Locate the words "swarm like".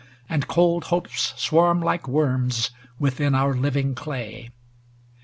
1.37-2.07